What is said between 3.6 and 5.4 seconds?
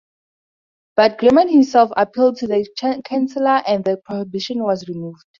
and the prohibition was removed.